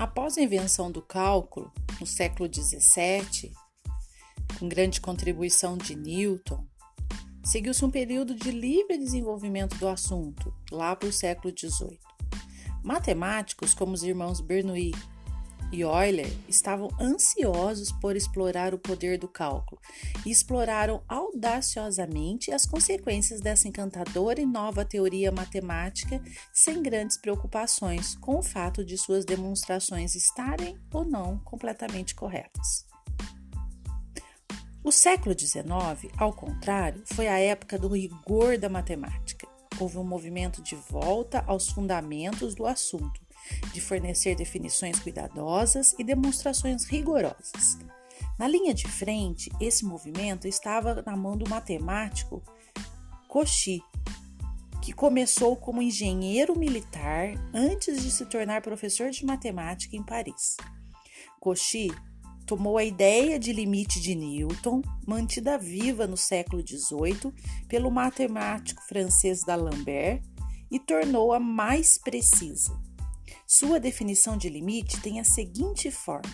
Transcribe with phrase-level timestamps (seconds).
[0.00, 3.52] Após a invenção do cálculo, no século XVII,
[4.58, 6.66] com grande contribuição de Newton,
[7.44, 12.00] seguiu-se um período de livre desenvolvimento do assunto, lá para o século XVIII.
[12.82, 14.94] Matemáticos como os irmãos Bernoulli
[15.72, 19.80] e Euler estavam ansiosos por explorar o poder do cálculo
[20.26, 28.38] e exploraram audaciosamente as consequências dessa encantadora e nova teoria matemática sem grandes preocupações com
[28.38, 32.90] o fato de suas demonstrações estarem ou não completamente corretas.
[34.82, 39.46] O século XIX, ao contrário, foi a época do rigor da matemática.
[39.78, 43.20] Houve um movimento de volta aos fundamentos do assunto,
[43.72, 47.78] de fornecer definições cuidadosas e demonstrações rigorosas.
[48.38, 52.42] Na linha de frente, esse movimento estava na mão do matemático
[53.30, 53.82] Cauchy,
[54.82, 60.56] que começou como engenheiro militar antes de se tornar professor de matemática em Paris.
[61.40, 61.90] Cauchy
[62.46, 67.32] tomou a ideia de limite de Newton, mantida viva no século XVIII
[67.68, 70.22] pelo matemático francês D'Alembert,
[70.70, 72.76] e tornou-a mais precisa.
[73.46, 76.30] Sua definição de limite tem a seguinte forma: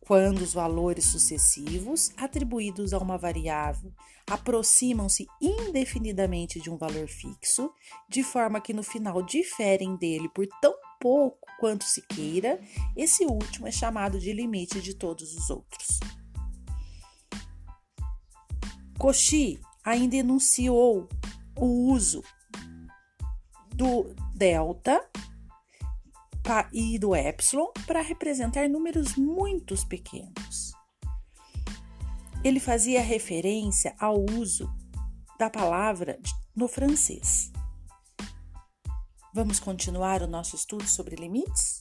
[0.00, 3.92] quando os valores sucessivos atribuídos a uma variável
[4.28, 7.72] aproximam-se indefinidamente de um valor fixo,
[8.08, 12.60] de forma que no final diferem dele por tão pouco quanto se queira,
[12.96, 16.00] esse último é chamado de limite de todos os outros.
[18.98, 21.08] Cauchy ainda enunciou
[21.56, 22.22] o uso
[23.74, 25.04] do delta
[26.72, 30.72] e do epsilon para representar números muito pequenos.
[32.44, 34.68] Ele fazia referência ao uso
[35.38, 36.18] da palavra
[36.54, 37.52] no francês.
[39.34, 41.80] Vamos continuar o nosso estudo sobre limites?